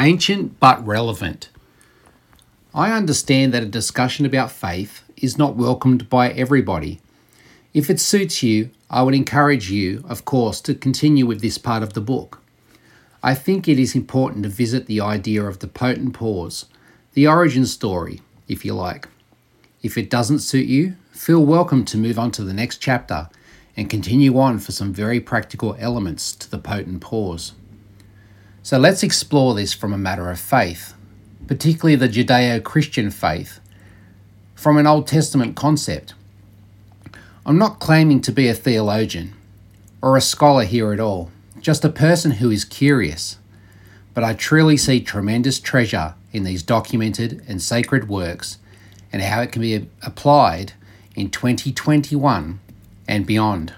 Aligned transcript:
Ancient 0.00 0.60
but 0.60 0.86
relevant. 0.86 1.48
I 2.72 2.92
understand 2.92 3.52
that 3.52 3.64
a 3.64 3.66
discussion 3.66 4.24
about 4.24 4.52
faith 4.52 5.02
is 5.16 5.36
not 5.36 5.56
welcomed 5.56 6.08
by 6.08 6.30
everybody. 6.30 7.00
If 7.74 7.90
it 7.90 7.98
suits 7.98 8.40
you, 8.40 8.70
I 8.88 9.02
would 9.02 9.16
encourage 9.16 9.72
you, 9.72 10.04
of 10.08 10.24
course, 10.24 10.60
to 10.60 10.74
continue 10.76 11.26
with 11.26 11.40
this 11.40 11.58
part 11.58 11.82
of 11.82 11.94
the 11.94 12.00
book. 12.00 12.40
I 13.24 13.34
think 13.34 13.66
it 13.66 13.76
is 13.76 13.96
important 13.96 14.44
to 14.44 14.48
visit 14.48 14.86
the 14.86 15.00
idea 15.00 15.42
of 15.42 15.58
the 15.58 15.66
potent 15.66 16.14
pause, 16.14 16.66
the 17.14 17.26
origin 17.26 17.66
story, 17.66 18.20
if 18.46 18.64
you 18.64 18.74
like. 18.74 19.08
If 19.82 19.98
it 19.98 20.10
doesn't 20.10 20.38
suit 20.38 20.68
you, 20.68 20.94
feel 21.10 21.44
welcome 21.44 21.84
to 21.86 21.98
move 21.98 22.20
on 22.20 22.30
to 22.32 22.44
the 22.44 22.54
next 22.54 22.78
chapter 22.78 23.28
and 23.76 23.90
continue 23.90 24.38
on 24.38 24.60
for 24.60 24.70
some 24.70 24.92
very 24.92 25.18
practical 25.18 25.74
elements 25.80 26.36
to 26.36 26.48
the 26.48 26.58
potent 26.58 27.00
pause. 27.00 27.54
So 28.62 28.78
let's 28.78 29.02
explore 29.02 29.54
this 29.54 29.72
from 29.72 29.92
a 29.92 29.98
matter 29.98 30.30
of 30.30 30.38
faith, 30.38 30.94
particularly 31.46 31.96
the 31.96 32.08
Judeo 32.08 32.62
Christian 32.62 33.10
faith, 33.10 33.60
from 34.54 34.76
an 34.76 34.86
Old 34.86 35.06
Testament 35.06 35.56
concept. 35.56 36.14
I'm 37.46 37.58
not 37.58 37.80
claiming 37.80 38.20
to 38.22 38.32
be 38.32 38.48
a 38.48 38.54
theologian 38.54 39.34
or 40.02 40.16
a 40.16 40.20
scholar 40.20 40.64
here 40.64 40.92
at 40.92 41.00
all, 41.00 41.30
just 41.60 41.84
a 41.84 41.88
person 41.88 42.32
who 42.32 42.50
is 42.50 42.64
curious. 42.64 43.38
But 44.12 44.24
I 44.24 44.34
truly 44.34 44.76
see 44.76 45.00
tremendous 45.00 45.60
treasure 45.60 46.14
in 46.32 46.44
these 46.44 46.62
documented 46.62 47.42
and 47.48 47.62
sacred 47.62 48.08
works 48.08 48.58
and 49.12 49.22
how 49.22 49.40
it 49.40 49.52
can 49.52 49.62
be 49.62 49.88
applied 50.02 50.72
in 51.14 51.30
2021 51.30 52.60
and 53.06 53.26
beyond. 53.26 53.74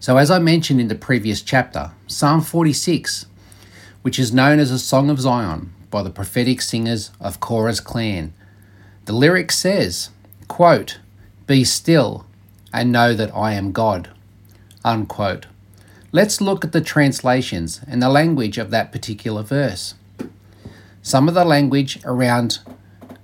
So, 0.00 0.16
as 0.16 0.30
I 0.30 0.40
mentioned 0.40 0.80
in 0.80 0.88
the 0.88 0.96
previous 0.96 1.42
chapter, 1.42 1.92
Psalm 2.08 2.40
46 2.40 3.26
which 4.02 4.18
is 4.18 4.32
known 4.32 4.58
as 4.58 4.70
a 4.70 4.78
Song 4.78 5.08
of 5.08 5.20
Zion 5.20 5.72
by 5.90 6.02
the 6.02 6.10
prophetic 6.10 6.60
singers 6.60 7.10
of 7.20 7.40
Korah's 7.40 7.80
clan. 7.80 8.32
The 9.06 9.12
lyric 9.12 9.50
says, 9.50 10.10
quote, 10.48 10.98
Be 11.46 11.64
still 11.64 12.26
and 12.72 12.92
know 12.92 13.14
that 13.14 13.34
I 13.34 13.54
am 13.54 13.72
God. 13.72 14.10
Unquote. 14.84 15.46
Let's 16.10 16.40
look 16.40 16.64
at 16.64 16.72
the 16.72 16.80
translations 16.80 17.80
and 17.86 18.02
the 18.02 18.08
language 18.08 18.58
of 18.58 18.70
that 18.70 18.92
particular 18.92 19.42
verse. 19.42 19.94
Some 21.02 21.26
of 21.26 21.34
the 21.34 21.44
language 21.44 21.98
around, 22.04 22.58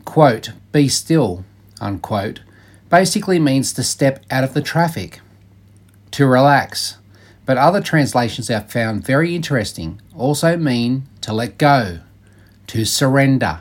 quote, 0.04 0.52
be 0.72 0.88
still, 0.88 1.44
unquote, 1.80 2.40
basically 2.88 3.38
means 3.38 3.72
to 3.74 3.82
step 3.82 4.24
out 4.30 4.44
of 4.44 4.54
the 4.54 4.62
traffic, 4.62 5.20
to 6.12 6.26
relax, 6.26 6.96
but 7.48 7.56
other 7.56 7.80
translations 7.80 8.50
I've 8.50 8.70
found 8.70 9.06
very 9.06 9.34
interesting 9.34 10.02
also 10.14 10.58
mean 10.58 11.08
to 11.22 11.32
let 11.32 11.56
go, 11.56 12.00
to 12.66 12.84
surrender, 12.84 13.60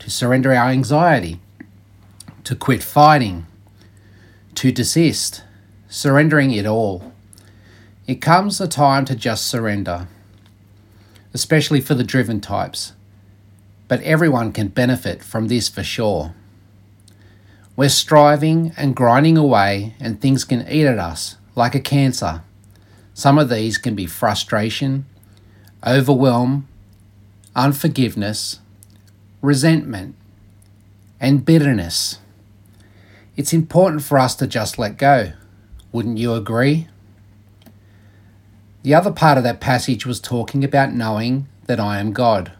to 0.00 0.10
surrender 0.10 0.52
our 0.52 0.68
anxiety, 0.68 1.40
to 2.44 2.54
quit 2.54 2.82
fighting, 2.82 3.46
to 4.56 4.70
desist, 4.70 5.42
surrendering 5.88 6.50
it 6.50 6.66
all. 6.66 7.14
It 8.06 8.16
comes 8.16 8.60
a 8.60 8.68
time 8.68 9.06
to 9.06 9.16
just 9.16 9.46
surrender, 9.46 10.06
especially 11.32 11.80
for 11.80 11.94
the 11.94 12.04
driven 12.04 12.38
types, 12.38 12.92
but 13.88 14.02
everyone 14.02 14.52
can 14.52 14.68
benefit 14.68 15.24
from 15.24 15.48
this 15.48 15.70
for 15.70 15.82
sure. 15.82 16.34
We're 17.76 17.88
striving 17.88 18.74
and 18.76 18.94
grinding 18.94 19.38
away, 19.38 19.94
and 19.98 20.20
things 20.20 20.44
can 20.44 20.68
eat 20.68 20.84
at 20.84 20.98
us 20.98 21.38
like 21.56 21.74
a 21.74 21.80
cancer. 21.80 22.42
Some 23.14 23.38
of 23.38 23.48
these 23.48 23.78
can 23.78 23.94
be 23.94 24.06
frustration, 24.06 25.04
overwhelm, 25.86 26.68
unforgiveness, 27.54 28.60
resentment, 29.42 30.14
and 31.20 31.44
bitterness. 31.44 32.18
It's 33.36 33.52
important 33.52 34.02
for 34.02 34.18
us 34.18 34.34
to 34.36 34.46
just 34.46 34.78
let 34.78 34.96
go. 34.96 35.32
Wouldn't 35.92 36.18
you 36.18 36.34
agree? 36.34 36.88
The 38.82 38.94
other 38.94 39.10
part 39.10 39.36
of 39.36 39.44
that 39.44 39.60
passage 39.60 40.06
was 40.06 40.20
talking 40.20 40.64
about 40.64 40.92
knowing 40.92 41.46
that 41.66 41.80
I 41.80 41.98
am 41.98 42.12
God. 42.12 42.52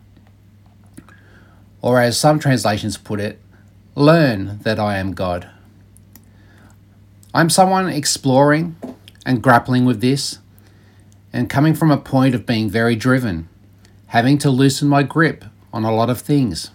Or, 1.81 2.01
as 2.01 2.19
some 2.19 2.39
translations 2.39 2.99
put 2.99 3.21
it, 3.21 3.41
learn 3.95 4.59
that 4.63 4.79
I 4.79 4.99
am 4.99 5.13
God. 5.13 5.49
I'm 7.33 7.49
someone 7.49 7.89
exploring 7.89 8.77
and 9.25 9.43
grappling 9.43 9.85
with 9.85 10.01
this 10.01 10.39
and 11.33 11.49
coming 11.49 11.75
from 11.75 11.91
a 11.91 11.97
point 11.97 12.35
of 12.35 12.47
being 12.47 12.69
very 12.69 12.97
driven, 12.97 13.49
having 14.09 14.39
to 14.39 14.51
loosen 14.51 14.89
my 14.89 15.03
grip 15.03 15.45
on 15.73 15.85
a 15.85 15.95
lot 15.95 16.11
of 16.11 16.21
things. 16.21 16.71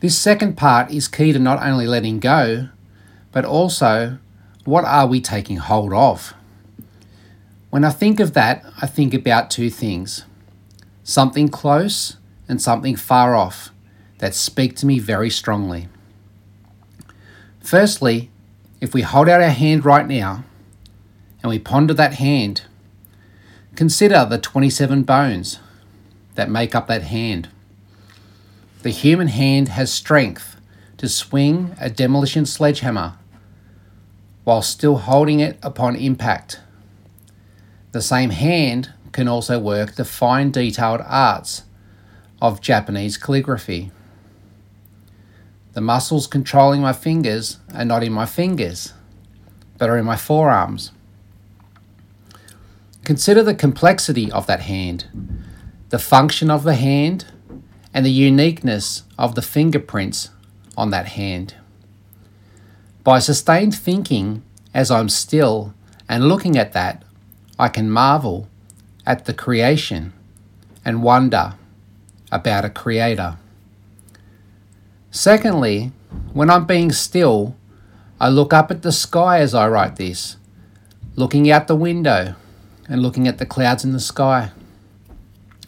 This 0.00 0.16
second 0.16 0.56
part 0.56 0.90
is 0.90 1.08
key 1.08 1.32
to 1.32 1.38
not 1.38 1.62
only 1.62 1.86
letting 1.86 2.20
go, 2.20 2.68
but 3.32 3.44
also 3.44 4.18
what 4.64 4.84
are 4.84 5.06
we 5.06 5.20
taking 5.20 5.58
hold 5.58 5.92
of? 5.92 6.34
When 7.70 7.84
I 7.84 7.90
think 7.90 8.18
of 8.18 8.32
that, 8.34 8.64
I 8.80 8.86
think 8.86 9.14
about 9.14 9.50
two 9.50 9.70
things 9.70 10.24
something 11.02 11.48
close 11.48 12.16
and 12.48 12.62
something 12.62 12.94
far 12.94 13.34
off 13.34 13.70
that 14.18 14.34
speak 14.34 14.76
to 14.76 14.86
me 14.86 14.98
very 14.98 15.30
strongly. 15.30 15.88
Firstly, 17.60 18.30
if 18.80 18.94
we 18.94 19.02
hold 19.02 19.28
out 19.28 19.42
our 19.42 19.48
hand 19.48 19.84
right 19.84 20.06
now 20.06 20.44
and 21.42 21.50
we 21.50 21.58
ponder 21.58 21.94
that 21.94 22.14
hand, 22.14 22.62
Consider 23.76 24.26
the 24.26 24.36
27 24.36 25.04
bones 25.04 25.58
that 26.34 26.50
make 26.50 26.74
up 26.74 26.86
that 26.88 27.04
hand. 27.04 27.48
The 28.82 28.90
human 28.90 29.28
hand 29.28 29.68
has 29.68 29.92
strength 29.92 30.60
to 30.98 31.08
swing 31.08 31.74
a 31.80 31.88
demolition 31.88 32.44
sledgehammer 32.44 33.14
while 34.44 34.60
still 34.60 34.98
holding 34.98 35.40
it 35.40 35.58
upon 35.62 35.96
impact. 35.96 36.60
The 37.92 38.02
same 38.02 38.30
hand 38.30 38.92
can 39.12 39.28
also 39.28 39.58
work 39.58 39.94
the 39.94 40.04
fine 40.04 40.50
detailed 40.50 41.00
arts 41.06 41.62
of 42.42 42.60
Japanese 42.60 43.16
calligraphy. 43.16 43.92
The 45.72 45.80
muscles 45.80 46.26
controlling 46.26 46.82
my 46.82 46.92
fingers 46.92 47.58
are 47.72 47.84
not 47.84 48.02
in 48.02 48.12
my 48.12 48.26
fingers, 48.26 48.92
but 49.78 49.88
are 49.88 49.96
in 49.96 50.04
my 50.04 50.16
forearms. 50.16 50.92
Consider 53.10 53.42
the 53.42 53.56
complexity 53.56 54.30
of 54.30 54.46
that 54.46 54.60
hand, 54.60 55.06
the 55.88 55.98
function 55.98 56.48
of 56.48 56.62
the 56.62 56.76
hand, 56.76 57.24
and 57.92 58.06
the 58.06 58.12
uniqueness 58.12 59.02
of 59.18 59.34
the 59.34 59.42
fingerprints 59.42 60.30
on 60.76 60.90
that 60.90 61.06
hand. 61.06 61.56
By 63.02 63.18
sustained 63.18 63.74
thinking, 63.74 64.44
as 64.72 64.92
I'm 64.92 65.08
still 65.08 65.74
and 66.08 66.28
looking 66.28 66.56
at 66.56 66.72
that, 66.74 67.02
I 67.58 67.66
can 67.66 67.90
marvel 67.90 68.48
at 69.04 69.24
the 69.24 69.34
creation 69.34 70.12
and 70.84 71.02
wonder 71.02 71.54
about 72.30 72.64
a 72.64 72.70
creator. 72.70 73.38
Secondly, 75.10 75.90
when 76.32 76.48
I'm 76.48 76.64
being 76.64 76.92
still, 76.92 77.56
I 78.20 78.28
look 78.28 78.52
up 78.52 78.70
at 78.70 78.82
the 78.82 78.92
sky 78.92 79.40
as 79.40 79.52
I 79.52 79.66
write 79.66 79.96
this, 79.96 80.36
looking 81.16 81.50
out 81.50 81.66
the 81.66 81.74
window 81.74 82.36
and 82.90 83.00
looking 83.00 83.28
at 83.28 83.38
the 83.38 83.46
clouds 83.46 83.84
in 83.84 83.92
the 83.92 84.00
sky. 84.00 84.50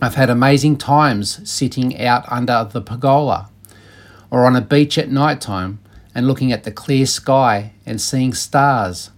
I've 0.01 0.17
had 0.17 0.29
amazing 0.29 0.77
times 0.77 1.49
sitting 1.49 1.99
out 2.01 2.25
under 2.31 2.69
the 2.71 2.83
pergola 2.83 3.49
or 4.29 4.45
on 4.45 4.57
a 4.57 4.61
beach 4.61 4.99
at 4.99 5.09
night 5.09 5.41
time 5.41 5.79
and 6.17 6.27
looking 6.27 6.51
at 6.51 6.65
the 6.65 6.73
clear 6.73 7.07
sky 7.07 7.73
and 7.87 8.01
seeing 8.01 8.35
stars. 8.35 9.11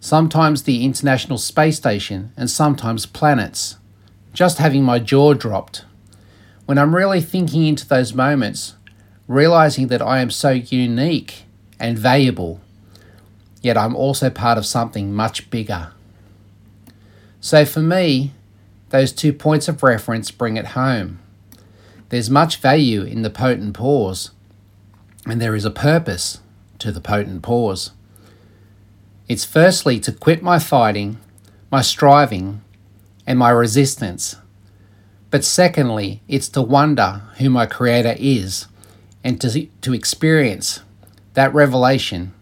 Sometimes 0.00 0.64
the 0.64 0.84
International 0.84 1.38
Space 1.38 1.76
Station 1.76 2.32
and 2.36 2.50
sometimes 2.50 3.06
planets. 3.06 3.76
Just 4.32 4.58
having 4.58 4.82
my 4.82 4.98
jaw 4.98 5.34
dropped. 5.34 5.84
When 6.66 6.78
I'm 6.78 6.96
really 6.96 7.20
thinking 7.20 7.64
into 7.64 7.86
those 7.86 8.12
moments, 8.12 8.74
realizing 9.28 9.86
that 9.86 10.02
I 10.02 10.18
am 10.18 10.30
so 10.30 10.50
unique 10.50 11.44
and 11.78 11.96
valuable, 11.96 12.60
yet 13.62 13.76
I'm 13.76 13.94
also 13.94 14.30
part 14.30 14.58
of 14.58 14.66
something 14.66 15.14
much 15.14 15.48
bigger. 15.48 15.92
So 17.44 17.66
for 17.66 17.80
me, 17.80 18.32
those 18.88 19.12
two 19.12 19.30
points 19.30 19.68
of 19.68 19.82
reference 19.82 20.30
bring 20.30 20.56
it 20.56 20.68
home. 20.68 21.18
There's 22.08 22.30
much 22.30 22.56
value 22.56 23.02
in 23.02 23.20
the 23.20 23.28
potent 23.28 23.74
pause, 23.74 24.30
and 25.26 25.42
there 25.42 25.54
is 25.54 25.66
a 25.66 25.70
purpose 25.70 26.40
to 26.78 26.90
the 26.90 27.02
potent 27.02 27.42
pause. 27.42 27.90
It's 29.28 29.44
firstly 29.44 30.00
to 30.00 30.12
quit 30.12 30.42
my 30.42 30.58
fighting, 30.58 31.18
my 31.70 31.82
striving, 31.82 32.62
and 33.26 33.38
my 33.38 33.50
resistance. 33.50 34.36
But 35.30 35.44
secondly, 35.44 36.22
it's 36.26 36.48
to 36.48 36.62
wonder 36.62 37.24
who 37.36 37.50
my 37.50 37.66
Creator 37.66 38.16
is 38.18 38.68
and 39.22 39.38
to, 39.42 39.66
to 39.82 39.92
experience 39.92 40.80
that 41.34 41.52
revelation 41.52 42.32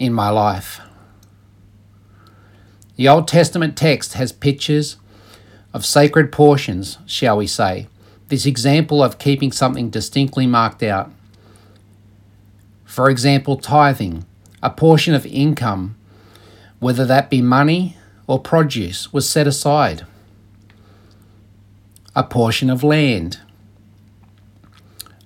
in 0.00 0.12
my 0.12 0.30
life. 0.30 0.80
The 2.98 3.06
Old 3.06 3.28
Testament 3.28 3.76
text 3.76 4.14
has 4.14 4.32
pictures 4.32 4.96
of 5.72 5.86
sacred 5.86 6.32
portions, 6.32 6.98
shall 7.06 7.36
we 7.36 7.46
say, 7.46 7.86
this 8.26 8.44
example 8.44 9.04
of 9.04 9.20
keeping 9.20 9.52
something 9.52 9.88
distinctly 9.88 10.48
marked 10.48 10.82
out. 10.82 11.12
For 12.84 13.08
example, 13.08 13.56
tithing, 13.56 14.26
a 14.64 14.70
portion 14.70 15.14
of 15.14 15.24
income, 15.26 15.94
whether 16.80 17.04
that 17.04 17.30
be 17.30 17.40
money 17.40 17.96
or 18.26 18.40
produce, 18.40 19.12
was 19.12 19.28
set 19.28 19.46
aside. 19.46 20.04
A 22.16 22.24
portion 22.24 22.68
of 22.68 22.82
land, 22.82 23.38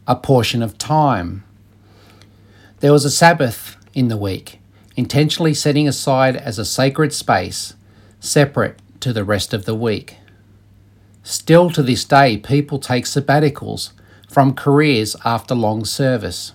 a 0.06 0.14
portion 0.14 0.62
of 0.62 0.76
time. 0.76 1.42
There 2.80 2.92
was 2.92 3.06
a 3.06 3.10
Sabbath 3.10 3.78
in 3.94 4.08
the 4.08 4.18
week, 4.18 4.58
intentionally 4.96 5.54
setting 5.54 5.88
aside 5.88 6.36
as 6.36 6.58
a 6.58 6.64
sacred 6.64 7.12
space, 7.12 7.74
separate 8.20 8.78
to 9.00 9.12
the 9.12 9.24
rest 9.24 9.52
of 9.52 9.64
the 9.64 9.74
week. 9.74 10.16
Still 11.22 11.70
to 11.70 11.82
this 11.82 12.04
day, 12.04 12.36
people 12.36 12.78
take 12.78 13.04
sabbaticals 13.04 13.92
from 14.28 14.54
careers 14.54 15.14
after 15.24 15.54
long 15.54 15.84
service. 15.84 16.52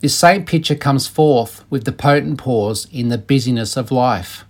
This 0.00 0.16
same 0.16 0.44
picture 0.44 0.74
comes 0.74 1.06
forth 1.06 1.64
with 1.70 1.84
the 1.84 1.92
potent 1.92 2.38
pause 2.38 2.86
in 2.92 3.08
the 3.08 3.18
busyness 3.18 3.76
of 3.76 3.90
life. 3.90 4.44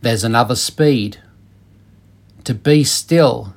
There's 0.00 0.24
another 0.24 0.54
speed 0.54 1.18
to 2.44 2.54
be 2.54 2.84
still 2.84 3.54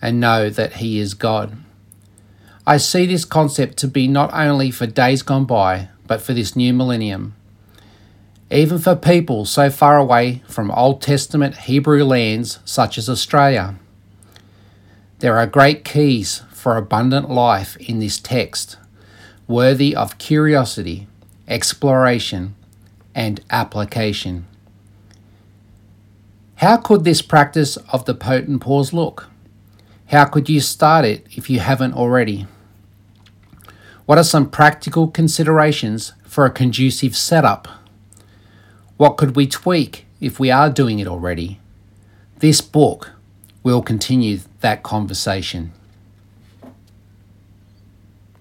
and 0.00 0.20
know 0.20 0.48
that 0.48 0.74
He 0.74 0.98
is 0.98 1.14
God. 1.14 1.56
I 2.66 2.76
see 2.76 3.06
this 3.06 3.24
concept 3.24 3.76
to 3.78 3.88
be 3.88 4.06
not 4.06 4.32
only 4.32 4.70
for 4.70 4.86
days 4.86 5.22
gone 5.22 5.44
by, 5.44 5.88
but 6.12 6.20
for 6.20 6.34
this 6.34 6.54
new 6.54 6.74
millennium. 6.74 7.34
Even 8.50 8.78
for 8.78 8.94
people 8.94 9.46
so 9.46 9.70
far 9.70 9.96
away 9.96 10.42
from 10.46 10.70
Old 10.70 11.00
Testament 11.00 11.56
Hebrew 11.56 12.04
lands 12.04 12.58
such 12.66 12.98
as 12.98 13.08
Australia. 13.08 13.76
There 15.20 15.38
are 15.38 15.46
great 15.46 15.86
keys 15.86 16.42
for 16.50 16.76
abundant 16.76 17.30
life 17.30 17.78
in 17.78 17.98
this 17.98 18.18
text, 18.18 18.76
worthy 19.48 19.96
of 19.96 20.18
curiosity, 20.18 21.06
exploration, 21.48 22.56
and 23.14 23.40
application. 23.48 24.46
How 26.56 26.76
could 26.76 27.04
this 27.04 27.22
practice 27.22 27.78
of 27.90 28.04
the 28.04 28.14
potent 28.14 28.60
pause 28.60 28.92
look? 28.92 29.30
How 30.08 30.26
could 30.26 30.50
you 30.50 30.60
start 30.60 31.06
it 31.06 31.26
if 31.30 31.48
you 31.48 31.60
haven't 31.60 31.94
already? 31.94 32.46
What 34.12 34.18
are 34.18 34.24
some 34.24 34.50
practical 34.50 35.08
considerations 35.08 36.12
for 36.22 36.44
a 36.44 36.50
conducive 36.50 37.16
setup? 37.16 37.66
What 38.98 39.16
could 39.16 39.34
we 39.34 39.46
tweak 39.46 40.04
if 40.20 40.38
we 40.38 40.50
are 40.50 40.68
doing 40.68 40.98
it 40.98 41.06
already? 41.06 41.60
This 42.40 42.60
book 42.60 43.12
will 43.62 43.80
continue 43.80 44.40
that 44.60 44.82
conversation. 44.82 45.72